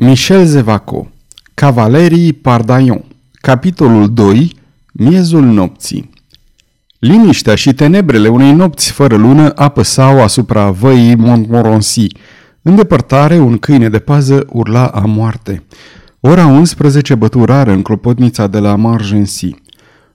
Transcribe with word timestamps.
Michel 0.00 0.44
Zevaco 0.44 1.10
Cavalerii 1.54 2.32
Pardaion 2.32 3.04
Capitolul 3.32 4.12
2 4.12 4.56
Miezul 4.92 5.44
nopții 5.44 6.10
Liniștea 6.98 7.54
și 7.54 7.74
tenebrele 7.74 8.28
unei 8.28 8.52
nopți 8.52 8.92
fără 8.92 9.16
lună 9.16 9.52
apăsau 9.54 10.22
asupra 10.22 10.70
văii 10.70 11.14
Montmorency. 11.14 12.06
În 12.62 12.76
depărtare, 12.76 13.38
un 13.38 13.58
câine 13.58 13.88
de 13.88 13.98
pază 13.98 14.46
urla 14.52 14.86
a 14.86 15.00
moarte. 15.06 15.64
Ora 16.20 16.46
11 16.46 17.14
bătu 17.14 17.44
rară 17.44 17.70
în 17.70 17.82
clopotnița 17.82 18.46
de 18.46 18.58
la 18.58 18.76
Margency. 18.76 19.54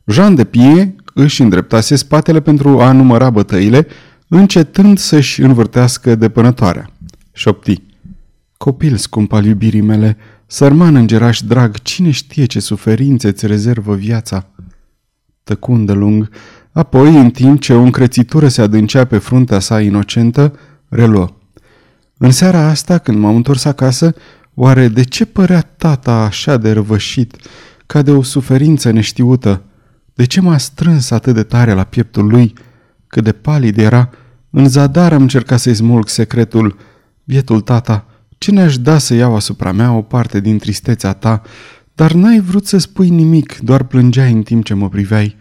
Jean 0.06 0.36
de 0.36 0.44
Pie 0.44 0.96
își 1.14 1.42
îndreptase 1.42 1.96
spatele 1.96 2.42
pentru 2.42 2.80
a 2.80 2.92
număra 2.92 3.30
bătăile, 3.30 3.88
încetând 4.28 4.98
să-și 4.98 5.42
învârtească 5.42 6.16
depănătoarea. 6.16 6.90
Șopti. 7.32 7.93
Copil 8.58 8.96
scump 8.96 9.32
al 9.32 9.46
iubirii 9.46 9.82
mele, 9.82 10.18
sărman 10.46 10.96
îngeraș 10.96 11.42
drag, 11.42 11.82
cine 11.82 12.12
știe 12.12 12.46
ce 12.46 12.60
suferințe 12.60 13.28
îți 13.28 13.48
rezervă 13.48 13.96
viața? 13.96 14.48
Tăcundă 15.44 15.94
lung, 15.94 16.30
apoi, 16.72 17.16
în 17.18 17.32
timp 17.32 17.62
ce 17.62 17.74
o 17.74 17.82
încrețitură 17.82 18.48
se 18.48 18.62
adâncea 18.62 19.06
pe 19.06 19.18
fruntea 19.18 19.60
sa 19.60 19.82
inocentă, 19.82 20.54
reluă. 20.90 21.36
În 22.18 22.32
seara 22.32 22.68
asta, 22.68 22.98
când 22.98 23.18
m-am 23.18 23.36
întors 23.36 23.66
acasă, 23.66 24.14
oare 24.54 24.88
de 24.88 25.04
ce 25.04 25.26
părea 25.26 25.62
tata 25.62 26.14
așa 26.14 26.58
de 26.58 26.72
răvășit, 26.72 27.36
ca 27.86 28.02
de 28.02 28.12
o 28.12 28.22
suferință 28.22 28.92
neștiută? 28.92 29.64
De 30.14 30.26
ce 30.26 30.42
m-a 30.42 30.58
strâns 30.58 31.12
atât 31.12 31.34
de 31.34 31.44
tare 31.44 31.74
la 31.74 31.84
pieptul 31.84 32.28
lui? 32.28 32.54
Cât 33.08 33.24
de 33.24 33.32
palid 33.32 33.78
era, 33.78 34.10
în 34.50 34.70
zadar 34.70 35.14
am 35.14 35.22
încercat 35.22 35.60
să-i 35.60 35.74
smulg 35.74 36.08
secretul. 36.08 36.78
Bietul 37.24 37.62
tata, 37.62 38.06
ce 38.44 38.52
ne-aș 38.52 38.78
da 38.78 38.98
să 38.98 39.14
iau 39.14 39.36
asupra 39.36 39.72
mea 39.72 39.94
o 39.94 40.02
parte 40.02 40.40
din 40.40 40.58
tristețea 40.58 41.14
ta, 41.14 41.42
dar 41.96 42.12
n-ai 42.12 42.40
vrut 42.40 42.68
să 42.68 42.78
spui 42.78 43.10
nimic, 43.10 43.58
doar 43.58 43.84
plângeai 43.84 44.32
în 44.32 44.42
timp 44.42 44.64
ce 44.64 44.74
mă 44.74 44.90
priveai. 44.90 45.36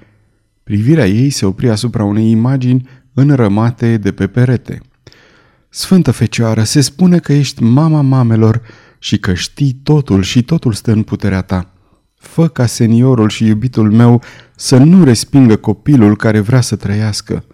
Privirea 0.62 1.06
ei 1.06 1.30
se 1.30 1.46
opri 1.46 1.70
asupra 1.70 2.04
unei 2.04 2.30
imagini 2.30 2.88
înrămate 3.14 3.96
de 3.96 4.12
pe 4.12 4.26
perete. 4.26 4.80
Sfântă 5.68 6.10
Fecioară, 6.10 6.62
se 6.62 6.80
spune 6.80 7.18
că 7.18 7.32
ești 7.32 7.62
mama 7.62 8.00
mamelor 8.00 8.62
și 8.98 9.18
că 9.18 9.34
știi 9.34 9.80
totul 9.82 10.22
și 10.22 10.42
totul 10.42 10.72
stă 10.72 10.92
în 10.92 11.02
puterea 11.02 11.42
ta. 11.42 11.72
Fă 12.14 12.48
ca 12.48 12.66
seniorul 12.66 13.28
și 13.28 13.46
iubitul 13.46 13.92
meu 13.92 14.22
să 14.56 14.76
nu 14.76 15.04
respingă 15.04 15.56
copilul 15.56 16.16
care 16.16 16.40
vrea 16.40 16.60
să 16.60 16.76
trăiască. 16.76 17.44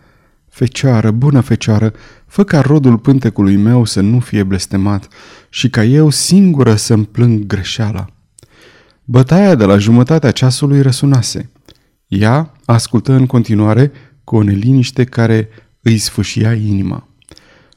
Fecioară, 0.59 1.11
bună 1.11 1.41
fecioară, 1.41 1.93
fă 2.27 2.45
ca 2.45 2.61
rodul 2.61 2.99
pântecului 2.99 3.57
meu 3.57 3.85
să 3.85 4.01
nu 4.01 4.21
fie 4.21 4.43
blestemat 4.43 5.09
și 5.49 5.71
ca 5.71 5.85
eu 5.85 6.11
singură 6.11 6.75
să-mi 6.75 7.05
plâng 7.05 7.47
greșeala. 7.47 8.07
Bătaia 9.05 9.55
de 9.55 9.65
la 9.65 9.79
jumătatea 9.79 10.31
ceasului 10.31 10.83
răsunase. 10.83 11.51
Ea 12.07 12.53
ascultă 12.65 13.13
în 13.13 13.27
continuare 13.27 13.93
cu 14.25 14.37
o 14.37 14.43
neliniște 14.43 15.05
care 15.05 15.49
îi 15.83 15.99
sfâșia 15.99 16.53
inima. 16.53 17.09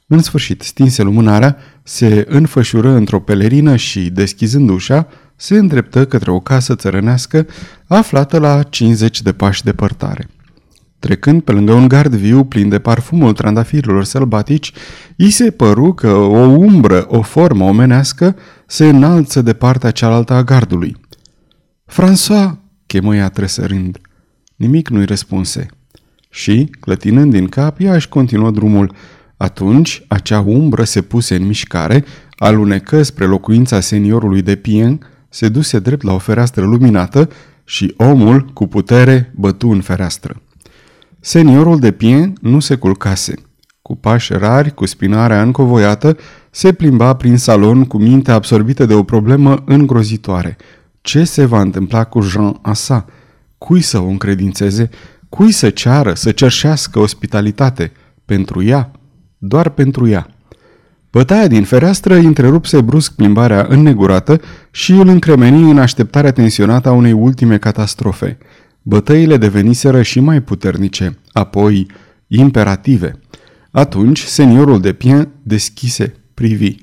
În 0.07 0.21
sfârșit, 0.21 0.61
stinse 0.61 1.03
lumânarea, 1.03 1.57
se 1.83 2.25
înfășură 2.29 2.89
într-o 2.89 3.19
pelerină 3.19 3.75
și, 3.75 4.09
deschizând 4.09 4.69
ușa, 4.69 5.07
se 5.35 5.57
îndreptă 5.57 6.05
către 6.05 6.31
o 6.31 6.39
casă 6.39 6.75
țărănească 6.75 7.47
aflată 7.87 8.39
la 8.39 8.63
50 8.63 9.21
de 9.21 9.31
pași 9.31 9.63
departare. 9.63 10.29
Trecând 11.01 11.41
pe 11.41 11.51
lângă 11.51 11.73
un 11.73 11.87
gard 11.87 12.15
viu 12.15 12.43
plin 12.43 12.69
de 12.69 12.79
parfumul 12.79 13.33
trandafirilor 13.33 14.03
sălbatici, 14.03 14.71
i 15.15 15.29
se 15.29 15.51
păru 15.51 15.93
că 15.93 16.11
o 16.11 16.39
umbră, 16.47 17.05
o 17.07 17.21
formă 17.21 17.63
omenească, 17.63 18.35
se 18.67 18.87
înalță 18.87 19.41
de 19.41 19.53
partea 19.53 19.91
cealaltă 19.91 20.33
a 20.33 20.43
gardului. 20.43 20.97
François!" 21.85 22.51
chemă 22.85 23.15
ea 23.15 23.29
tresărând. 23.29 23.97
Nimic 24.55 24.89
nu-i 24.89 25.05
răspunse. 25.05 25.65
Și, 26.29 26.69
clătinând 26.79 27.31
din 27.31 27.47
cap, 27.47 27.79
ea 27.79 27.93
își 27.93 28.09
continuă 28.09 28.51
drumul. 28.51 28.95
Atunci, 29.37 30.03
acea 30.07 30.39
umbră 30.39 30.83
se 30.83 31.01
puse 31.01 31.35
în 31.35 31.45
mișcare, 31.45 32.05
alunecă 32.37 33.03
spre 33.03 33.25
locuința 33.25 33.79
seniorului 33.79 34.41
de 34.41 34.55
Pien, 34.55 34.99
se 35.29 35.49
duse 35.49 35.79
drept 35.79 36.03
la 36.03 36.13
o 36.13 36.17
fereastră 36.17 36.65
luminată 36.65 37.29
și 37.63 37.93
omul, 37.97 38.45
cu 38.53 38.67
putere, 38.67 39.31
bătu 39.35 39.69
în 39.69 39.81
fereastră. 39.81 40.41
Seniorul 41.23 41.79
de 41.79 41.91
Pien 41.91 42.33
nu 42.41 42.59
se 42.59 42.75
culcase. 42.75 43.33
Cu 43.81 43.95
pași 43.95 44.33
rari, 44.33 44.73
cu 44.73 44.85
spinarea 44.85 45.41
încovoiată, 45.41 46.17
se 46.51 46.73
plimba 46.73 47.13
prin 47.13 47.37
salon 47.37 47.85
cu 47.85 47.97
mintea 47.97 48.33
absorbită 48.33 48.85
de 48.85 48.93
o 48.93 49.03
problemă 49.03 49.63
îngrozitoare. 49.65 50.57
Ce 51.01 51.23
se 51.23 51.45
va 51.45 51.61
întâmpla 51.61 52.03
cu 52.03 52.21
Jean 52.21 52.59
Asa? 52.61 53.05
Cui 53.57 53.81
să 53.81 53.99
o 53.99 54.05
încredințeze? 54.05 54.89
Cui 55.29 55.51
să 55.51 55.69
ceară, 55.69 56.13
să 56.13 56.31
cerșească 56.31 56.99
ospitalitate? 56.99 57.91
Pentru 58.25 58.63
ea? 58.63 58.91
Doar 59.37 59.69
pentru 59.69 60.07
ea. 60.07 60.27
Bătaia 61.11 61.47
din 61.47 61.63
fereastră 61.63 62.15
întrerupse 62.15 62.81
brusc 62.81 63.11
plimbarea 63.11 63.65
înnegurată 63.69 64.41
și 64.71 64.91
îl 64.91 65.07
încremeni 65.07 65.71
în 65.71 65.79
așteptarea 65.79 66.31
tensionată 66.31 66.89
a 66.89 66.91
unei 66.91 67.11
ultime 67.11 67.57
catastrofe. 67.57 68.37
Bătăile 68.81 69.37
deveniseră 69.37 70.01
și 70.01 70.19
mai 70.19 70.41
puternice, 70.41 71.17
apoi 71.31 71.87
imperative. 72.27 73.19
Atunci, 73.71 74.19
seniorul 74.19 74.79
de 74.81 74.93
Pien 74.93 75.29
deschise, 75.43 76.13
privi 76.33 76.75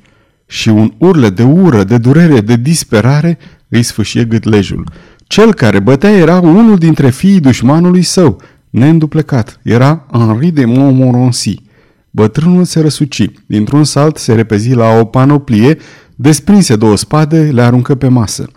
și 0.47 0.69
un 0.69 0.93
urlă 0.99 1.31
de 1.31 1.43
ură, 1.43 1.85
de 1.85 1.99
durere, 1.99 2.41
de 2.41 2.57
disperare 2.57 3.39
îi 3.69 3.83
sfâșie 3.83 4.25
gâtlejul. 4.25 4.91
Cel 5.27 5.55
care 5.55 5.81
bătea 5.81 6.11
era 6.11 6.39
unul 6.41 6.79
dintre 6.79 7.11
fiii 7.11 7.41
dușmanului 7.41 8.03
său, 8.03 8.41
neînduplecat. 8.71 9.61
Era 9.63 10.07
Henri 10.13 10.51
de 10.51 10.65
Montmorency. 10.65 11.63
Bătrânul 12.11 12.65
se 12.65 12.81
răsuci. 12.81 13.31
Dintr-un 13.47 13.85
salt 13.85 14.17
se 14.17 14.35
repezi 14.35 14.75
la 14.75 14.99
o 14.99 15.05
panoplie, 15.05 15.79
desprinse 16.15 16.77
două 16.77 16.97
spade, 16.97 17.41
le 17.41 17.63
aruncă 17.63 17.95
pe 17.95 18.09
masă. 18.09 18.49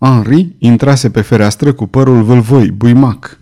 Henri 0.00 0.56
intrase 0.58 1.10
pe 1.10 1.20
fereastră 1.20 1.72
cu 1.72 1.86
părul 1.86 2.22
vâlvoi, 2.22 2.70
buimac. 2.70 3.40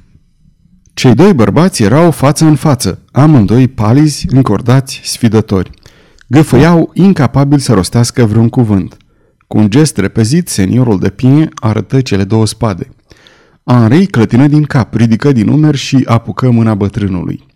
Cei 0.95 1.15
doi 1.15 1.35
bărbați 1.35 1.83
erau 1.83 2.11
față 2.11 2.45
în 2.45 2.55
față, 2.55 3.03
amândoi 3.13 3.69
palizi, 3.69 4.27
încordați, 4.31 5.01
sfidători. 5.05 5.71
Găfăiau 6.27 6.91
incapabil 6.95 7.59
să 7.59 7.73
rostească 7.73 8.25
vreun 8.25 8.49
cuvânt. 8.49 8.97
Cu 9.47 9.59
un 9.59 9.71
gest 9.71 9.97
repezit, 9.97 10.49
seniorul 10.49 10.99
de 10.99 11.11
pie 11.11 11.49
arătă 11.55 12.01
cele 12.01 12.25
două 12.25 12.47
spade. 12.47 12.89
Henri 13.65 14.07
clătină 14.07 14.47
din 14.47 14.63
cap, 14.63 14.95
ridică 14.95 15.33
din 15.33 15.49
umeri 15.49 15.77
și 15.77 16.03
apucă 16.05 16.51
mâna 16.51 16.75
bătrânului. 16.75 17.47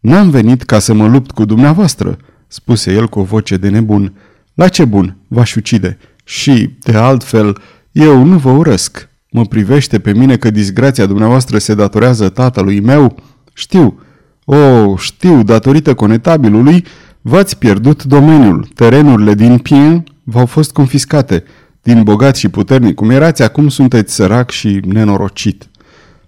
N-am 0.00 0.30
venit 0.30 0.62
ca 0.62 0.78
să 0.78 0.92
mă 0.92 1.08
lupt 1.08 1.30
cu 1.30 1.44
dumneavoastră," 1.44 2.16
spuse 2.46 2.92
el 2.92 3.08
cu 3.08 3.18
o 3.18 3.22
voce 3.22 3.56
de 3.56 3.68
nebun. 3.68 4.16
La 4.54 4.68
ce 4.68 4.84
bun? 4.84 5.16
V-aș 5.28 5.54
ucide. 5.54 5.98
Și, 6.24 6.76
de 6.82 6.96
altfel, 6.96 7.56
eu 7.92 8.24
nu 8.24 8.36
vă 8.36 8.50
urăsc. 8.50 9.08
Mă 9.30 9.44
privește 9.44 9.98
pe 9.98 10.12
mine 10.12 10.36
că 10.36 10.50
disgrația 10.50 11.06
dumneavoastră 11.06 11.58
se 11.58 11.74
datorează 11.74 12.28
tatălui 12.28 12.80
meu? 12.80 13.16
Știu. 13.52 14.00
O, 14.44 14.56
oh, 14.56 14.98
știu, 14.98 15.42
datorită 15.42 15.94
conetabilului, 15.94 16.84
v-ați 17.20 17.58
pierdut 17.58 18.04
domeniul. 18.04 18.68
Terenurile 18.74 19.34
din 19.34 19.58
Pien 19.58 20.04
v-au 20.22 20.46
fost 20.46 20.72
confiscate. 20.72 21.44
Din 21.82 22.02
bogat 22.02 22.36
și 22.36 22.48
puternic 22.48 22.94
cum 22.94 23.10
erați, 23.10 23.42
acum 23.42 23.68
sunteți 23.68 24.14
sărac 24.14 24.50
și 24.50 24.80
nenorocit. 24.84 25.68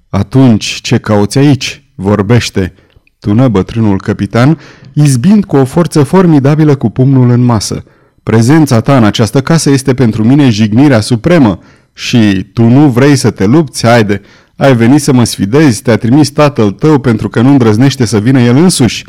Atunci, 0.08 0.64
ce 0.64 0.98
cauți 0.98 1.38
aici? 1.38 1.84
Vorbește 1.94 2.74
tună 3.20 3.48
bătrânul 3.48 4.00
capitan, 4.00 4.58
izbind 4.92 5.44
cu 5.44 5.56
o 5.56 5.64
forță 5.64 6.02
formidabilă 6.02 6.74
cu 6.74 6.90
pumnul 6.90 7.30
în 7.30 7.40
masă. 7.40 7.84
Prezența 8.22 8.80
ta 8.80 8.96
în 8.96 9.04
această 9.04 9.40
casă 9.40 9.70
este 9.70 9.94
pentru 9.94 10.24
mine 10.24 10.50
jignirea 10.50 11.00
supremă 11.00 11.58
și 11.92 12.46
tu 12.52 12.62
nu 12.62 12.88
vrei 12.88 13.16
să 13.16 13.30
te 13.30 13.44
lupți, 13.44 13.86
haide, 13.86 14.20
ai 14.56 14.76
venit 14.76 15.02
să 15.02 15.12
mă 15.12 15.24
sfidezi, 15.24 15.82
te-a 15.82 15.96
trimis 15.96 16.30
tatăl 16.30 16.70
tău 16.70 16.98
pentru 16.98 17.28
că 17.28 17.40
nu 17.40 17.50
îndrăznește 17.50 18.04
să 18.04 18.20
vină 18.20 18.40
el 18.40 18.56
însuși. 18.56 19.04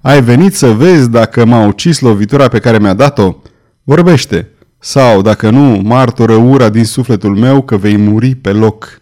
Ai 0.00 0.22
venit 0.22 0.54
să 0.54 0.72
vezi 0.72 1.10
dacă 1.10 1.44
m-a 1.44 1.66
ucis 1.66 2.00
lovitura 2.00 2.48
pe 2.48 2.58
care 2.58 2.78
mi-a 2.78 2.94
dat-o? 2.94 3.34
Vorbește. 3.82 4.48
Sau, 4.78 5.22
dacă 5.22 5.50
nu, 5.50 5.80
martoră 5.84 6.34
ura 6.34 6.68
din 6.68 6.84
sufletul 6.84 7.36
meu 7.36 7.62
că 7.62 7.76
vei 7.76 7.96
muri 7.96 8.34
pe 8.34 8.50
loc. 8.52 9.00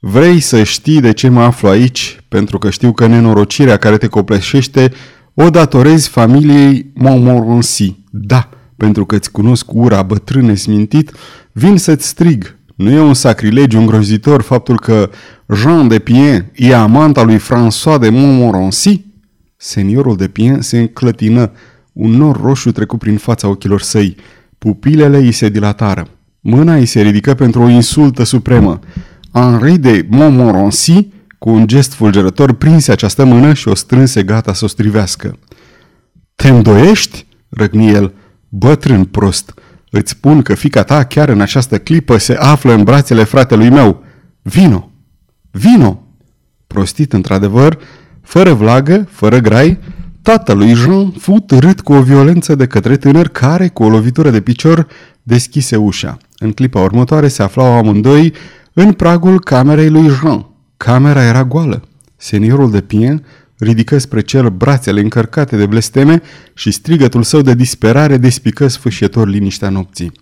Vrei 0.00 0.40
să 0.40 0.62
știi 0.62 1.00
de 1.00 1.12
ce 1.12 1.28
mă 1.28 1.42
aflu 1.42 1.68
aici? 1.68 2.20
Pentru 2.28 2.58
că 2.58 2.70
știu 2.70 2.92
că 2.92 3.06
nenorocirea 3.06 3.76
care 3.76 3.96
te 3.96 4.06
copleșește 4.06 4.92
o 5.34 5.50
datorezi 5.50 6.08
familiei 6.08 6.90
Montmorency. 6.94 7.99
Da, 8.10 8.48
pentru 8.76 9.06
că 9.06 9.14
îți 9.14 9.30
cunosc 9.30 9.72
ura 9.72 10.02
bătrâne 10.02 10.54
smintit, 10.54 11.12
vin 11.52 11.76
să-ți 11.76 12.06
strig. 12.06 12.58
Nu 12.76 12.90
e 12.90 13.00
un 13.00 13.14
sacrilegiu 13.14 13.78
îngrozitor 13.78 14.42
faptul 14.42 14.78
că 14.78 15.10
Jean 15.54 15.88
de 15.88 15.98
Pien 15.98 16.50
e 16.54 16.74
amanta 16.74 17.22
lui 17.22 17.38
François 17.38 18.00
de 18.00 18.08
Montmorency? 18.08 19.04
Seniorul 19.56 20.16
de 20.16 20.28
Pien 20.28 20.60
se 20.60 20.78
înclătină. 20.78 21.52
Un 21.92 22.10
nor 22.10 22.40
roșu 22.40 22.72
trecu 22.72 22.96
prin 22.96 23.16
fața 23.16 23.48
ochilor 23.48 23.80
săi. 23.80 24.16
Pupilele 24.58 25.16
îi 25.16 25.32
se 25.32 25.48
dilatară. 25.48 26.08
Mâna 26.40 26.74
îi 26.74 26.86
se 26.86 27.00
ridică 27.00 27.34
pentru 27.34 27.62
o 27.62 27.68
insultă 27.68 28.24
supremă. 28.24 28.78
Henri 29.32 29.78
de 29.78 30.06
Montmorency, 30.08 31.08
cu 31.38 31.50
un 31.50 31.66
gest 31.66 31.92
fulgerător, 31.92 32.52
prinse 32.52 32.92
această 32.92 33.24
mână 33.24 33.52
și 33.52 33.68
o 33.68 33.74
strânse 33.74 34.22
gata 34.22 34.54
să 34.54 34.64
o 34.64 34.68
strivească. 34.68 35.38
Te 36.34 36.48
îndoiești?" 36.48 37.28
Răgni 37.50 37.90
el. 37.90 38.14
Bătrân 38.48 39.04
prost, 39.04 39.54
îți 39.90 40.10
spun 40.10 40.42
că 40.42 40.54
fica 40.54 40.82
ta 40.82 41.04
chiar 41.04 41.28
în 41.28 41.40
această 41.40 41.78
clipă 41.78 42.16
se 42.16 42.34
află 42.34 42.72
în 42.72 42.82
brațele 42.82 43.24
fratelui 43.24 43.68
meu. 43.68 44.04
Vino! 44.42 44.90
Vino! 45.50 46.02
Prostit 46.66 47.12
într-adevăr, 47.12 47.78
fără 48.22 48.52
vlagă, 48.52 49.06
fără 49.10 49.38
grai, 49.38 49.78
tatălui 50.22 50.74
Jean 50.74 51.10
fu 51.10 51.32
târât 51.32 51.80
cu 51.80 51.92
o 51.92 52.02
violență 52.02 52.54
de 52.54 52.66
către 52.66 52.96
tânăr 52.96 53.28
care, 53.28 53.68
cu 53.68 53.82
o 53.82 53.88
lovitură 53.88 54.30
de 54.30 54.40
picior, 54.40 54.86
deschise 55.22 55.76
ușa. 55.76 56.16
În 56.38 56.52
clipa 56.52 56.80
următoare 56.80 57.28
se 57.28 57.42
aflau 57.42 57.72
amândoi 57.72 58.32
în 58.72 58.92
pragul 58.92 59.40
camerei 59.40 59.90
lui 59.90 60.08
Jean. 60.08 60.46
Camera 60.76 61.24
era 61.24 61.44
goală. 61.44 61.82
Seniorul 62.16 62.70
de 62.70 62.80
Pien 62.80 63.24
ridică 63.60 63.98
spre 63.98 64.20
cer 64.20 64.48
brațele 64.48 65.00
încărcate 65.00 65.56
de 65.56 65.66
blesteme 65.66 66.22
și 66.54 66.70
strigătul 66.70 67.22
său 67.22 67.40
de 67.40 67.54
disperare 67.54 68.16
despică 68.16 68.66
sfâșietor 68.66 69.28
liniștea 69.28 69.68
nopții. 69.68 70.12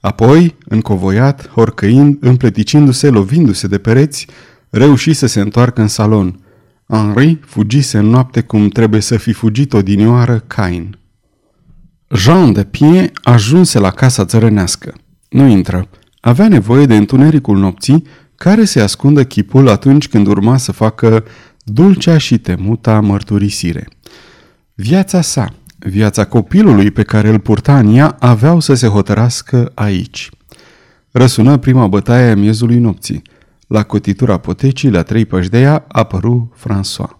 Apoi, 0.00 0.56
încovoiat, 0.64 1.48
horcăind, 1.48 2.16
împleticindu-se, 2.20 3.08
lovindu-se 3.08 3.66
de 3.66 3.78
pereți, 3.78 4.26
reuși 4.70 5.12
să 5.12 5.26
se 5.26 5.40
întoarcă 5.40 5.80
în 5.80 5.88
salon. 5.88 6.40
Henri 6.86 7.38
fugise 7.46 7.98
în 7.98 8.06
noapte 8.06 8.40
cum 8.40 8.68
trebuie 8.68 9.00
să 9.00 9.16
fi 9.16 9.32
fugit 9.32 9.72
odinioară 9.72 10.44
Cain. 10.46 10.98
Jean 12.14 12.52
de 12.52 12.64
Pie 12.64 13.12
ajunse 13.22 13.78
la 13.78 13.90
casa 13.90 14.24
țărănească. 14.24 14.94
Nu 15.28 15.46
intră. 15.46 15.88
Avea 16.20 16.48
nevoie 16.48 16.86
de 16.86 16.96
întunericul 16.96 17.58
nopții 17.58 18.06
care 18.34 18.64
se 18.64 18.80
ascundă 18.80 19.24
chipul 19.24 19.68
atunci 19.68 20.08
când 20.08 20.26
urma 20.26 20.56
să 20.56 20.72
facă 20.72 21.24
dulcea 21.64 22.18
și 22.18 22.38
temuta 22.38 23.00
mărturisire. 23.00 23.88
Viața 24.74 25.20
sa, 25.20 25.54
viața 25.78 26.24
copilului 26.24 26.90
pe 26.90 27.02
care 27.02 27.28
îl 27.28 27.38
purta 27.38 27.78
în 27.78 27.94
ea, 27.94 28.16
aveau 28.18 28.60
să 28.60 28.74
se 28.74 28.86
hotărască 28.86 29.72
aici. 29.74 30.30
Răsună 31.10 31.56
prima 31.56 31.86
bătaie 31.86 32.30
a 32.30 32.36
miezului 32.36 32.78
nopții. 32.78 33.22
La 33.66 33.82
cotitura 33.82 34.36
potecii, 34.36 34.90
la 34.90 35.02
trei 35.02 35.24
păși 35.24 35.48
de 35.48 35.60
ea, 35.60 35.84
apăru 35.88 36.52
François. 36.58 37.18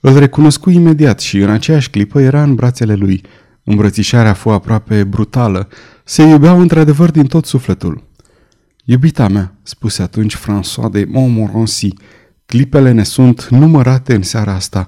Îl 0.00 0.18
recunoscu 0.18 0.70
imediat 0.70 1.20
și 1.20 1.38
în 1.38 1.50
aceeași 1.50 1.90
clipă 1.90 2.20
era 2.20 2.42
în 2.42 2.54
brațele 2.54 2.94
lui. 2.94 3.22
Îmbrățișarea 3.64 4.32
fu 4.32 4.48
aproape 4.48 5.04
brutală. 5.04 5.68
Se 6.04 6.22
iubeau 6.22 6.60
într-adevăr 6.60 7.10
din 7.10 7.26
tot 7.26 7.44
sufletul. 7.44 8.06
Iubita 8.84 9.28
mea, 9.28 9.54
spuse 9.62 10.02
atunci 10.02 10.36
François 10.36 10.90
de 10.90 11.06
Montmorency, 11.08 11.88
clipele 12.48 12.92
ne 12.92 13.02
sunt 13.02 13.48
numărate 13.48 14.14
în 14.14 14.22
seara 14.22 14.52
asta. 14.52 14.86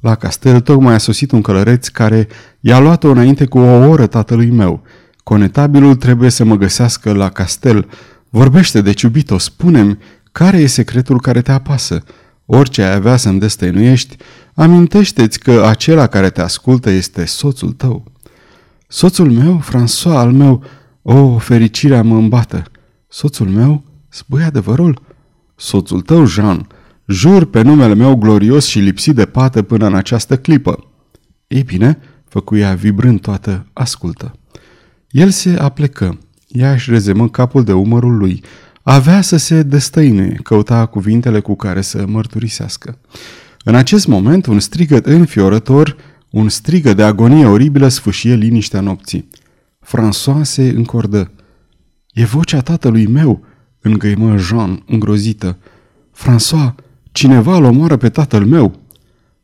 La 0.00 0.14
castel 0.14 0.60
tocmai 0.60 0.94
a 0.94 0.98
sosit 0.98 1.30
un 1.30 1.40
călăreț 1.40 1.88
care 1.88 2.28
i-a 2.60 2.78
luat-o 2.78 3.10
înainte 3.10 3.44
cu 3.44 3.58
o 3.58 3.88
oră 3.88 4.06
tatălui 4.06 4.50
meu. 4.50 4.82
Conetabilul 5.22 5.94
trebuie 5.94 6.30
să 6.30 6.44
mă 6.44 6.56
găsească 6.56 7.12
la 7.12 7.28
castel. 7.28 7.88
Vorbește 8.28 8.80
de 8.80 8.94
iubito, 9.02 9.38
spune-mi, 9.38 9.98
care 10.32 10.56
e 10.56 10.66
secretul 10.66 11.20
care 11.20 11.42
te 11.42 11.52
apasă? 11.52 12.02
Orice 12.46 12.82
ai 12.82 12.94
avea 12.94 13.16
să-mi 13.16 13.38
destăinuiești, 13.38 14.16
amintește-ți 14.54 15.38
că 15.38 15.64
acela 15.66 16.06
care 16.06 16.30
te 16.30 16.40
ascultă 16.40 16.90
este 16.90 17.24
soțul 17.24 17.72
tău. 17.72 18.04
Soțul 18.88 19.30
meu, 19.30 19.62
François 19.68 20.16
al 20.16 20.32
meu, 20.32 20.64
o, 21.02 21.38
fericirea 21.38 22.02
mă 22.02 22.16
îmbată. 22.16 22.62
Soțul 23.08 23.48
meu? 23.48 23.84
Spui 24.08 24.42
adevărul? 24.42 25.02
Soțul 25.56 26.00
tău, 26.00 26.24
Jean. 26.26 26.66
Jur 27.10 27.44
pe 27.44 27.62
numele 27.62 27.94
meu 27.94 28.16
glorios 28.16 28.66
și 28.66 28.78
lipsit 28.78 29.14
de 29.14 29.26
pată 29.26 29.62
până 29.62 29.86
în 29.86 29.94
această 29.94 30.36
clipă. 30.36 30.90
Ei 31.46 31.62
bine, 31.62 31.98
făcuia 32.28 32.74
vibrând 32.74 33.20
toată, 33.20 33.66
ascultă. 33.72 34.32
El 35.10 35.30
se 35.30 35.56
aplecă. 35.58 36.18
Ea 36.48 36.72
își 36.72 36.90
rezemă 36.90 37.28
capul 37.28 37.64
de 37.64 37.72
umărul 37.72 38.16
lui. 38.16 38.42
Avea 38.82 39.20
să 39.20 39.36
se 39.36 39.62
destăine, 39.62 40.36
căuta 40.42 40.86
cuvintele 40.86 41.40
cu 41.40 41.56
care 41.56 41.80
să 41.80 42.04
mărturisească. 42.06 42.98
În 43.64 43.74
acest 43.74 44.06
moment, 44.06 44.46
un 44.46 44.60
strigăt 44.60 45.06
înfiorător, 45.06 45.96
un 46.30 46.48
strigă 46.48 46.94
de 46.94 47.02
agonie 47.02 47.46
oribilă 47.46 47.88
sfâșie 47.88 48.34
liniștea 48.34 48.80
nopții. 48.80 49.28
François 49.86 50.42
se 50.42 50.62
încordă. 50.68 51.30
E 52.12 52.24
vocea 52.24 52.60
tatălui 52.60 53.06
meu!" 53.06 53.44
îngăimă 53.80 54.36
Jean, 54.36 54.82
îngrozită. 54.86 55.58
François, 56.16 56.74
cineva 57.12 57.56
îl 57.56 57.64
omoară 57.64 57.96
pe 57.96 58.08
tatăl 58.08 58.44
meu!" 58.44 58.80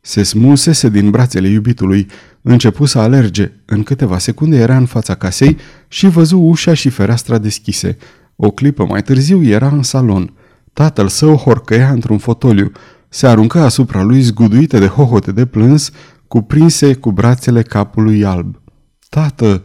Se 0.01 0.23
smulsese 0.23 0.89
din 0.89 1.09
brațele 1.09 1.47
iubitului, 1.47 2.07
începu 2.41 2.85
să 2.85 2.99
alerge. 2.99 3.51
În 3.65 3.83
câteva 3.83 4.17
secunde 4.17 4.57
era 4.57 4.77
în 4.77 4.85
fața 4.85 5.15
casei 5.15 5.57
și 5.87 6.07
văzu 6.07 6.39
ușa 6.39 6.73
și 6.73 6.89
fereastra 6.89 7.37
deschise. 7.37 7.97
O 8.35 8.51
clipă 8.51 8.85
mai 8.85 9.01
târziu 9.01 9.43
era 9.43 9.67
în 9.67 9.83
salon. 9.83 10.33
Tatăl 10.73 11.07
său 11.07 11.35
horcăia 11.35 11.89
într-un 11.89 12.17
fotoliu. 12.17 12.71
Se 13.09 13.27
aruncă 13.27 13.59
asupra 13.59 14.03
lui 14.03 14.21
zguduite 14.21 14.79
de 14.79 14.87
hohote 14.87 15.31
de 15.31 15.45
plâns, 15.45 15.91
cuprinse 16.27 16.93
cu 16.93 17.11
brațele 17.11 17.61
capului 17.61 18.25
alb. 18.25 18.61
Tată, 19.09 19.63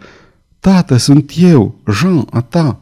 tată, 0.60 0.96
sunt 0.96 1.32
eu, 1.37 1.81
Jean, 1.93 2.26
a 2.31 2.40
ta!" 2.40 2.81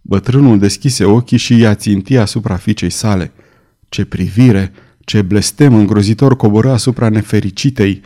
Bătrânul 0.00 0.58
deschise 0.58 1.04
ochii 1.04 1.38
și 1.38 1.58
i-a 1.58 1.74
țintit 1.74 2.18
asupra 2.18 2.56
fiicei 2.56 2.90
sale. 2.90 3.32
Ce 3.92 4.04
privire, 4.04 4.72
ce 5.00 5.22
blestem 5.22 5.74
îngrozitor 5.74 6.36
coboră 6.36 6.70
asupra 6.70 7.08
nefericitei. 7.08 8.00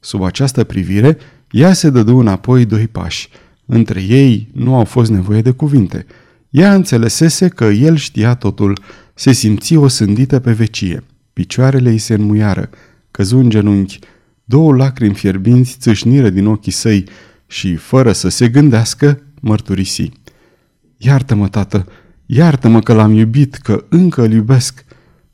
Sub 0.00 0.22
această 0.22 0.64
privire, 0.64 1.18
ea 1.50 1.72
se 1.72 1.90
dădu 1.90 2.16
înapoi 2.16 2.64
doi 2.64 2.88
pași. 2.88 3.28
Între 3.66 4.02
ei 4.02 4.48
nu 4.52 4.74
au 4.74 4.84
fost 4.84 5.10
nevoie 5.10 5.42
de 5.42 5.50
cuvinte. 5.50 6.06
Ea 6.50 6.74
înțelesese 6.74 7.48
că 7.48 7.64
el 7.64 7.96
știa 7.96 8.34
totul, 8.34 8.80
se 9.14 9.32
simți 9.32 9.76
o 9.76 9.88
sândită 9.88 10.38
pe 10.38 10.52
vecie. 10.52 11.04
Picioarele 11.32 11.90
îi 11.90 11.98
se 11.98 12.14
înmuiară, 12.14 12.70
căzu 13.10 13.38
în 13.38 13.50
genunchi, 13.50 13.98
două 14.44 14.74
lacrimi 14.74 15.14
fierbinți 15.14 15.76
țâșnire 15.78 16.30
din 16.30 16.46
ochii 16.46 16.72
săi 16.72 17.04
și, 17.46 17.74
fără 17.74 18.12
să 18.12 18.28
se 18.28 18.48
gândească, 18.48 19.22
mărturisi. 19.40 20.10
Iartă-mă, 20.96 21.48
tată, 21.48 21.86
iartă-mă 22.26 22.80
că 22.80 22.92
l-am 22.92 23.12
iubit, 23.12 23.54
că 23.54 23.84
încă 23.88 24.22
îl 24.22 24.32
iubesc. 24.32 24.84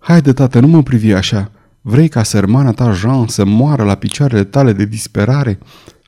Haide, 0.06 0.32
tată, 0.32 0.60
nu 0.60 0.66
mă 0.66 0.82
privi 0.82 1.12
așa. 1.12 1.50
Vrei 1.80 2.08
ca 2.08 2.22
sărmana 2.22 2.72
ta, 2.72 2.92
Jean, 2.92 3.26
să 3.26 3.44
moară 3.44 3.84
la 3.84 3.94
picioarele 3.94 4.44
tale 4.44 4.72
de 4.72 4.84
disperare? 4.84 5.58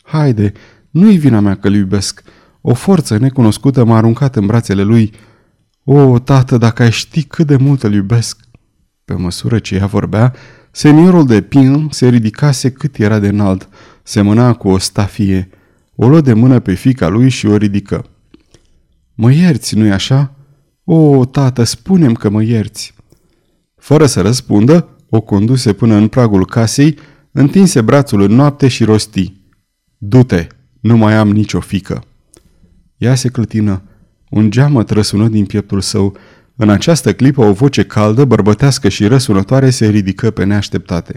Haide, 0.02 0.52
nu-i 0.90 1.16
vina 1.16 1.40
mea 1.40 1.54
că 1.54 1.66
îl 1.66 1.74
iubesc. 1.74 2.22
O 2.60 2.74
forță 2.74 3.16
necunoscută 3.16 3.84
m-a 3.84 3.96
aruncat 3.96 4.36
în 4.36 4.46
brațele 4.46 4.82
lui. 4.82 5.12
O, 5.84 6.18
tată, 6.18 6.56
dacă 6.56 6.82
ai 6.82 6.90
ști 6.90 7.22
cât 7.22 7.46
de 7.46 7.56
mult 7.56 7.82
îl 7.82 7.92
iubesc! 7.92 8.40
Pe 9.04 9.14
măsură 9.14 9.58
ce 9.58 9.74
ea 9.74 9.86
vorbea, 9.86 10.34
seniorul 10.70 11.26
de 11.26 11.40
pin 11.40 11.88
se 11.90 12.08
ridicase 12.08 12.70
cât 12.70 12.96
era 12.96 13.18
de 13.18 13.28
înalt, 13.28 13.68
semăna 14.02 14.52
cu 14.52 14.68
o 14.68 14.78
stafie. 14.78 15.48
O 15.94 16.08
luă 16.08 16.20
de 16.20 16.32
mână 16.32 16.60
pe 16.60 16.74
fica 16.74 17.08
lui 17.08 17.28
și 17.28 17.46
o 17.46 17.56
ridică. 17.56 18.04
Mă 19.14 19.32
ierți, 19.32 19.76
nu-i 19.76 19.92
așa? 19.92 20.34
O, 20.84 21.24
tată, 21.24 21.62
spunem 21.62 22.12
că 22.12 22.28
mă 22.28 22.42
ierți. 22.42 22.96
Fără 23.88 24.06
să 24.06 24.20
răspundă, 24.20 24.88
o 25.08 25.20
conduse 25.20 25.72
până 25.72 25.94
în 25.94 26.08
pragul 26.08 26.46
casei, 26.46 26.98
întinse 27.32 27.80
brațul 27.80 28.20
în 28.20 28.34
noapte 28.34 28.68
și 28.68 28.84
rosti. 28.84 29.32
Du-te, 29.98 30.46
nu 30.80 30.96
mai 30.96 31.14
am 31.14 31.30
nicio 31.30 31.60
fică. 31.60 32.04
Ea 32.96 33.14
se 33.14 33.28
clătină. 33.28 33.82
Un 34.30 34.50
geamă 34.50 34.84
trăsună 34.84 35.28
din 35.28 35.46
pieptul 35.46 35.80
său. 35.80 36.16
În 36.56 36.68
această 36.68 37.14
clipă 37.14 37.44
o 37.44 37.52
voce 37.52 37.82
caldă, 37.82 38.24
bărbătească 38.24 38.88
și 38.88 39.06
răsunătoare 39.06 39.70
se 39.70 39.86
ridică 39.88 40.30
pe 40.30 40.44
neașteptate. 40.44 41.14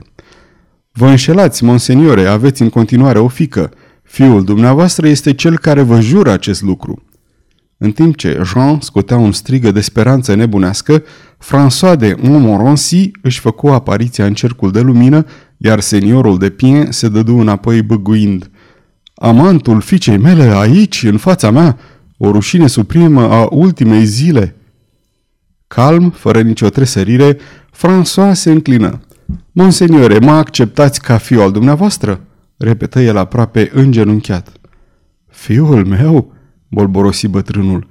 Vă 0.91 1.07
înșelați, 1.07 1.63
monseniore, 1.63 2.25
aveți 2.25 2.61
în 2.61 2.69
continuare 2.69 3.19
o 3.19 3.27
fică. 3.27 3.71
Fiul 4.03 4.43
dumneavoastră 4.43 5.07
este 5.07 5.33
cel 5.33 5.57
care 5.57 5.81
vă 5.81 5.99
jură 5.99 6.31
acest 6.31 6.61
lucru. 6.61 7.03
În 7.83 7.91
timp 7.91 8.15
ce 8.15 8.41
Jean 8.43 8.79
scotea 8.79 9.17
un 9.17 9.31
strigă 9.31 9.71
de 9.71 9.81
speranță 9.81 10.35
nebunească, 10.35 11.03
François 11.38 11.97
de 11.97 12.15
Montmorency 12.21 13.11
își 13.21 13.39
făcu 13.39 13.67
apariția 13.67 14.25
în 14.25 14.33
cercul 14.33 14.71
de 14.71 14.81
lumină, 14.81 15.25
iar 15.57 15.79
seniorul 15.79 16.38
de 16.38 16.50
Pien 16.50 16.91
se 16.91 17.09
dădu 17.09 17.38
înapoi 17.38 17.81
băguind. 17.81 18.50
Amantul 19.15 19.81
fiicei 19.81 20.17
mele 20.17 20.43
aici, 20.43 21.03
în 21.03 21.17
fața 21.17 21.51
mea, 21.51 21.77
o 22.17 22.31
rușine 22.31 22.67
suprimă 22.67 23.21
a 23.21 23.47
ultimei 23.51 24.05
zile. 24.05 24.55
Calm, 25.67 26.09
fără 26.09 26.41
nicio 26.41 26.69
tresărire, 26.69 27.38
François 27.77 28.31
se 28.33 28.51
înclină. 28.51 29.01
Monseniore, 29.51 30.19
mă 30.19 30.31
acceptați 30.31 31.01
ca 31.01 31.17
fiul 31.17 31.41
al 31.41 31.51
dumneavoastră?" 31.51 32.21
repetă 32.57 33.00
el 33.00 33.17
aproape 33.17 33.69
îngenunchiat. 33.73 34.51
Fiul 35.27 35.85
meu?" 35.85 36.39
Bolborosi 36.71 37.27
bătrânul. 37.27 37.87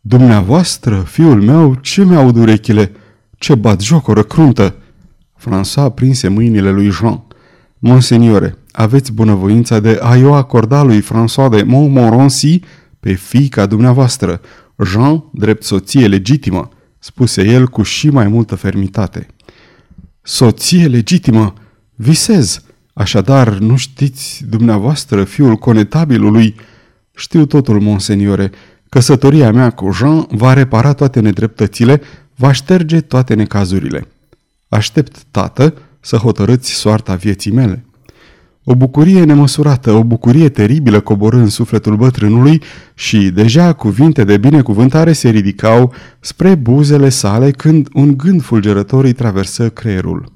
Dumneavoastră, 0.00 1.00
fiul 1.00 1.42
meu, 1.42 1.74
ce 1.74 2.04
mi-aud 2.04 2.36
urechile? 2.36 2.92
Ce 3.38 3.54
bat 3.54 3.80
jocoră 3.80 4.22
cruntă!" 4.22 4.74
François 5.38 5.94
prinse 5.94 6.28
mâinile 6.28 6.70
lui 6.70 6.90
Jean. 6.90 7.22
Monseniore, 7.78 8.58
aveți 8.72 9.12
bunăvoința 9.12 9.80
de 9.80 9.98
a 10.02 10.16
o 10.22 10.34
acorda 10.34 10.82
lui 10.82 11.02
François 11.02 11.50
de 11.50 11.62
Montmorency 11.62 12.60
pe 13.00 13.12
fiica 13.12 13.66
dumneavoastră, 13.66 14.40
Jean, 14.84 15.24
drept 15.32 15.62
soție 15.62 16.06
legitimă, 16.06 16.68
spuse 16.98 17.44
el 17.44 17.68
cu 17.68 17.82
și 17.82 18.08
mai 18.08 18.28
multă 18.28 18.54
fermitate. 18.54 19.26
Soție 20.22 20.86
legitimă? 20.86 21.54
Visez! 21.94 22.62
Așadar, 22.92 23.58
nu 23.58 23.76
știți 23.76 24.44
dumneavoastră, 24.48 25.24
fiul 25.24 25.56
conetabilului? 25.56 26.54
Știu 27.14 27.46
totul, 27.46 27.80
monseniore. 27.80 28.50
Căsătoria 28.88 29.52
mea 29.52 29.70
cu 29.70 29.90
Jean 29.92 30.26
va 30.30 30.52
repara 30.52 30.92
toate 30.92 31.20
nedreptățile, 31.20 32.00
va 32.36 32.52
șterge 32.52 33.00
toate 33.00 33.34
necazurile. 33.34 34.06
Aștept, 34.68 35.16
tată, 35.30 35.74
să 36.00 36.16
hotărâți 36.16 36.70
soarta 36.70 37.14
vieții 37.14 37.50
mele. 37.50 37.84
O 38.64 38.74
bucurie 38.74 39.24
nemăsurată, 39.24 39.92
o 39.92 40.04
bucurie 40.04 40.48
teribilă 40.48 41.00
coborâ 41.00 41.36
în 41.36 41.48
sufletul 41.48 41.96
bătrânului 41.96 42.62
și 42.94 43.30
deja 43.30 43.72
cuvinte 43.72 44.24
de 44.24 44.36
binecuvântare 44.36 45.12
se 45.12 45.28
ridicau 45.28 45.92
spre 46.20 46.54
buzele 46.54 47.08
sale 47.08 47.50
când 47.50 47.88
un 47.92 48.16
gând 48.16 48.42
fulgerător 48.42 49.04
îi 49.04 49.12
traversă 49.12 49.70
creierul. 49.70 50.32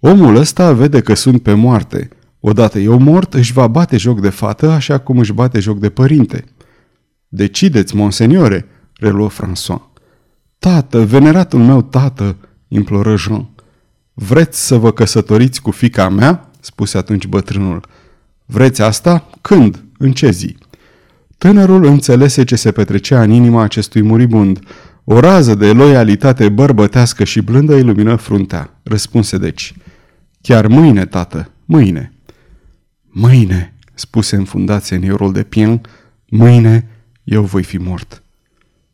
Omul 0.00 0.36
ăsta 0.36 0.72
vede 0.72 1.00
că 1.00 1.14
sunt 1.14 1.42
pe 1.42 1.52
moarte. 1.52 2.08
Odată 2.46 2.78
eu 2.78 2.98
mort, 2.98 3.34
își 3.34 3.52
va 3.52 3.66
bate 3.66 3.96
joc 3.96 4.20
de 4.20 4.28
fată 4.28 4.70
așa 4.70 4.98
cum 4.98 5.18
își 5.18 5.32
bate 5.32 5.60
joc 5.60 5.78
de 5.78 5.88
părinte. 5.90 6.44
Decideți, 7.28 7.96
monseniore, 7.96 8.66
reluă 8.92 9.30
François. 9.30 9.80
Tată, 10.58 11.04
veneratul 11.04 11.60
meu 11.60 11.82
tată, 11.82 12.36
imploră 12.68 13.16
Jean. 13.16 13.48
Vreți 14.14 14.66
să 14.66 14.76
vă 14.76 14.92
căsătoriți 14.92 15.62
cu 15.62 15.70
fica 15.70 16.08
mea? 16.08 16.50
spuse 16.60 16.98
atunci 16.98 17.26
bătrânul. 17.26 17.86
Vreți 18.46 18.82
asta? 18.82 19.28
Când? 19.40 19.84
În 19.98 20.12
ce 20.12 20.30
zi? 20.30 20.56
Tânărul 21.38 21.84
înțelese 21.84 22.44
ce 22.44 22.56
se 22.56 22.72
petrecea 22.72 23.22
în 23.22 23.30
inima 23.30 23.62
acestui 23.62 24.02
muribund. 24.02 24.58
O 25.04 25.20
rază 25.20 25.54
de 25.54 25.72
loialitate 25.72 26.48
bărbătească 26.48 27.24
și 27.24 27.40
blândă 27.40 27.74
ilumină 27.74 28.16
fruntea. 28.16 28.80
Răspunse 28.82 29.38
deci. 29.38 29.74
Chiar 30.40 30.66
mâine, 30.66 31.06
tată, 31.06 31.50
mâine. 31.64 32.13
Mâine, 33.16 33.74
spuse 33.94 34.36
înfundat 34.36 34.84
seniorul 34.84 35.32
de 35.32 35.42
pien, 35.42 35.80
mâine 36.28 36.88
eu 37.24 37.42
voi 37.42 37.62
fi 37.62 37.76
mort. 37.76 38.22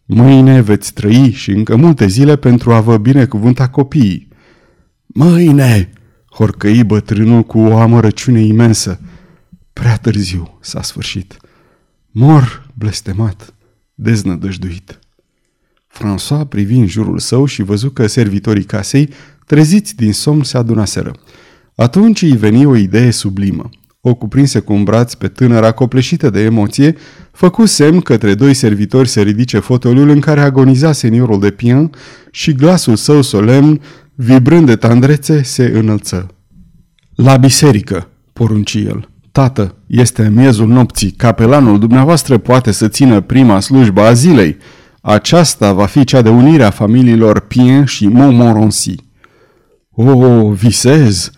Mâine 0.04 0.60
veți 0.60 0.92
trăi 0.92 1.30
și 1.30 1.50
încă 1.50 1.76
multe 1.76 2.06
zile 2.06 2.36
pentru 2.36 2.72
a 2.72 2.80
vă 2.80 2.98
binecuvânta 2.98 3.68
copiii. 3.68 4.28
Mâine, 5.06 5.90
horcăi 6.30 6.84
bătrânul 6.84 7.42
cu 7.42 7.58
o 7.58 7.78
amărăciune 7.78 8.40
imensă. 8.40 9.00
Prea 9.72 9.96
târziu 9.96 10.58
s-a 10.60 10.82
sfârșit. 10.82 11.36
Mor 12.10 12.68
blestemat, 12.74 13.54
deznădăjduit. 13.94 14.98
François 15.92 16.48
privi 16.48 16.74
în 16.74 16.86
jurul 16.86 17.18
său 17.18 17.44
și 17.44 17.62
văzu 17.62 17.90
că 17.90 18.06
servitorii 18.06 18.64
casei, 18.64 19.08
treziți 19.46 19.96
din 19.96 20.12
somn, 20.12 20.42
se 20.42 20.56
adunaseră. 20.56 21.12
Atunci 21.74 22.22
îi 22.22 22.36
veni 22.36 22.64
o 22.64 22.76
idee 22.76 23.10
sublimă. 23.10 23.70
O 24.02 24.14
cuprinse 24.14 24.58
cu 24.58 24.72
un 24.72 24.84
braț 24.84 25.14
pe 25.14 25.28
tânăra 25.28 25.72
copleșită 25.72 26.30
de 26.30 26.40
emoție, 26.40 26.96
făcu 27.32 27.66
semn 27.66 28.00
către 28.00 28.34
doi 28.34 28.54
servitori 28.54 29.08
să 29.08 29.20
ridice 29.20 29.58
fotoliul 29.58 30.08
în 30.08 30.20
care 30.20 30.40
agoniza 30.40 30.92
seniorul 30.92 31.40
de 31.40 31.50
Pien 31.50 31.90
și 32.30 32.52
glasul 32.52 32.96
său 32.96 33.22
solemn 33.22 33.80
vibrând 34.14 34.66
de 34.66 34.76
tandrețe, 34.76 35.42
se 35.42 35.72
înălță. 35.74 36.26
La 37.14 37.36
biserică, 37.36 38.08
porunci 38.32 38.74
el. 38.74 39.08
Tată, 39.32 39.74
este 39.86 40.28
miezul 40.34 40.68
nopții, 40.68 41.10
capelanul 41.10 41.78
dumneavoastră 41.78 42.38
poate 42.38 42.70
să 42.70 42.88
țină 42.88 43.20
prima 43.20 43.60
slujbă 43.60 44.00
a 44.00 44.12
zilei. 44.12 44.56
Aceasta 45.00 45.72
va 45.72 45.86
fi 45.86 46.04
cea 46.04 46.22
de 46.22 46.28
unire 46.28 46.62
a 46.64 46.70
familiilor 46.70 47.40
Pien 47.40 47.84
și 47.84 48.06
Montmorency. 48.06 48.94
O, 49.90 50.10
oh, 50.10 50.52
visez, 50.52 51.30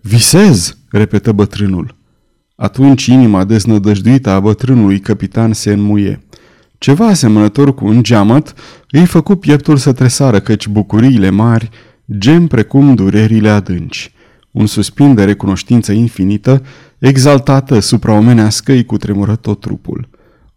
visez, 0.00 0.76
repetă 0.90 1.32
bătrânul. 1.32 1.97
Atunci 2.60 3.06
inima 3.06 3.44
deznădăjduită 3.44 4.30
a 4.30 4.40
bătrânului 4.40 4.98
capitan 4.98 5.52
se 5.52 5.72
înmuie. 5.72 6.20
Ceva 6.78 7.06
asemănător 7.06 7.74
cu 7.74 7.86
un 7.86 8.02
geamăt 8.02 8.54
îi 8.90 9.06
făcu 9.06 9.34
pieptul 9.34 9.76
să 9.76 9.92
tresară, 9.92 10.40
căci 10.40 10.68
bucuriile 10.68 11.30
mari 11.30 11.70
gem 12.18 12.46
precum 12.46 12.94
durerile 12.94 13.48
adânci. 13.48 14.12
Un 14.50 14.66
suspin 14.66 15.14
de 15.14 15.24
recunoștință 15.24 15.92
infinită, 15.92 16.62
exaltată 16.98 17.78
supraomenească, 17.78 18.72
îi 18.72 18.84
cutremură 18.84 19.36
tot 19.36 19.60
trupul. 19.60 20.08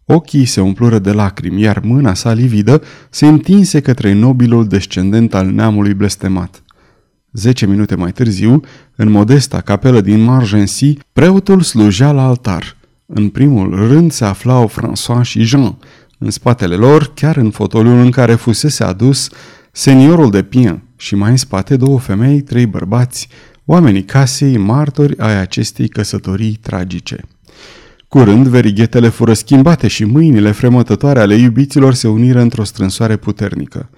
Ochii 0.04 0.44
se 0.44 0.60
umplură 0.60 0.98
de 0.98 1.12
lacrimi, 1.12 1.60
iar 1.60 1.80
mâna 1.84 2.14
sa 2.14 2.32
lividă 2.32 2.82
se 3.10 3.26
întinse 3.26 3.80
către 3.80 4.12
nobilul 4.12 4.66
descendent 4.66 5.34
al 5.34 5.46
neamului 5.46 5.94
blestemat. 5.94 6.62
Zece 7.32 7.66
minute 7.66 7.94
mai 7.94 8.12
târziu, 8.12 8.60
în 8.96 9.10
modesta 9.10 9.60
capelă 9.60 10.00
din 10.00 10.20
Margency, 10.20 10.98
preotul 11.12 11.60
slujea 11.60 12.12
la 12.12 12.26
altar. 12.26 12.76
În 13.06 13.28
primul 13.28 13.74
rând 13.88 14.12
se 14.12 14.24
aflau 14.24 14.70
François 14.70 15.22
și 15.22 15.42
Jean. 15.42 15.76
În 16.18 16.30
spatele 16.30 16.74
lor, 16.74 17.12
chiar 17.14 17.36
în 17.36 17.50
fotoliul 17.50 17.98
în 17.98 18.10
care 18.10 18.34
fusese 18.34 18.84
adus, 18.84 19.28
seniorul 19.72 20.30
de 20.30 20.42
Pien 20.42 20.82
și 20.96 21.14
mai 21.14 21.30
în 21.30 21.36
spate 21.36 21.76
două 21.76 21.98
femei, 21.98 22.40
trei 22.40 22.66
bărbați, 22.66 23.28
oamenii 23.64 24.04
casei, 24.04 24.56
martori 24.56 25.18
ai 25.18 25.40
acestei 25.40 25.88
căsătorii 25.88 26.58
tragice. 26.62 27.20
Curând, 28.08 28.46
verighetele 28.46 29.08
fură 29.08 29.32
schimbate 29.32 29.88
și 29.88 30.04
mâinile 30.04 30.50
fremătătoare 30.50 31.20
ale 31.20 31.34
iubiților 31.34 31.94
se 31.94 32.08
uniră 32.08 32.40
într-o 32.40 32.64
strânsoare 32.64 33.16
puternică. 33.16 33.90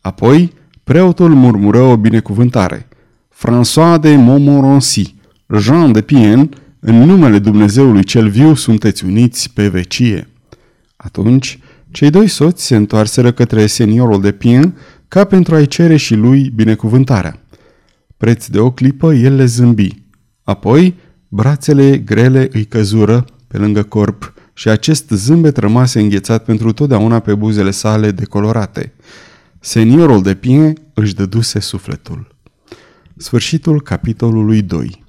Apoi, 0.00 0.52
preotul 0.90 1.34
murmură 1.34 1.80
o 1.80 1.96
binecuvântare. 1.96 2.88
François 3.34 4.00
de 4.00 4.16
Montmorency, 4.16 5.14
Jean 5.58 5.92
de 5.92 6.00
Pien, 6.00 6.48
în 6.80 6.96
numele 6.96 7.38
Dumnezeului 7.38 8.04
cel 8.04 8.28
viu 8.28 8.54
sunteți 8.54 9.04
uniți 9.04 9.52
pe 9.52 9.68
vecie. 9.68 10.28
Atunci, 10.96 11.58
cei 11.90 12.10
doi 12.10 12.28
soți 12.28 12.66
se 12.66 12.76
întoarseră 12.76 13.32
către 13.32 13.66
seniorul 13.66 14.20
de 14.20 14.32
Pien, 14.32 14.76
ca 15.08 15.24
pentru 15.24 15.54
a-i 15.54 15.66
cere 15.66 15.96
și 15.96 16.14
lui 16.14 16.52
binecuvântarea. 16.54 17.40
Preț 18.16 18.46
de 18.46 18.58
o 18.58 18.70
clipă, 18.70 19.14
el 19.14 19.34
le 19.34 19.44
zâmbi. 19.44 20.02
Apoi, 20.42 20.94
brațele 21.28 21.98
grele 21.98 22.48
îi 22.52 22.64
căzură 22.64 23.24
pe 23.46 23.58
lângă 23.58 23.82
corp 23.82 24.32
și 24.54 24.68
acest 24.68 25.08
zâmbet 25.10 25.56
rămase 25.56 26.00
înghețat 26.00 26.44
pentru 26.44 26.72
totdeauna 26.72 27.18
pe 27.18 27.34
buzele 27.34 27.70
sale 27.70 28.10
decolorate. 28.10 28.92
Seniorul 29.62 30.22
de 30.22 30.34
pie 30.34 30.72
își 30.94 31.14
dăduse 31.14 31.58
sufletul. 31.58 32.36
Sfârșitul 33.16 33.82
capitolului 33.82 34.62
2 34.62 34.99